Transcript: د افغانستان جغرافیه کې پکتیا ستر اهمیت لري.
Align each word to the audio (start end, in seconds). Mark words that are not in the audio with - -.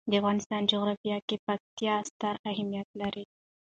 د 0.09 0.11
افغانستان 0.21 0.61
جغرافیه 0.71 1.17
کې 1.27 1.35
پکتیا 1.45 1.95
ستر 2.09 2.35
اهمیت 2.51 2.87
لري. 3.01 3.23